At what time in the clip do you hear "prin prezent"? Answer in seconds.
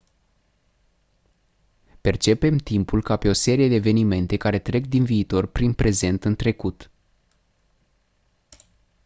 5.45-6.25